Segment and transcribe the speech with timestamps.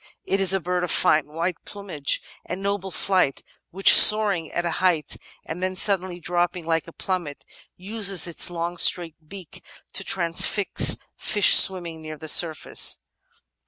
[0.25, 4.71] It is a bird of fine white plmnage and noble flight, which, soaring at a
[4.81, 7.41] height and then suddenly dropping like a plmnmet,
[7.77, 13.03] uses its long straight beak to transfix fish swimming near the surface.